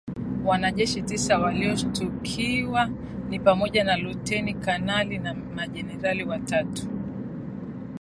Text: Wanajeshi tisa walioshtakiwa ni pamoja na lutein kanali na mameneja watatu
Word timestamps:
Wanajeshi 0.45 1.01
tisa 1.01 1.39
walioshtakiwa 1.39 2.89
ni 3.29 3.39
pamoja 3.39 3.83
na 3.83 3.97
lutein 3.97 4.59
kanali 4.59 5.17
na 5.17 5.33
mameneja 5.33 6.25
watatu 6.29 6.87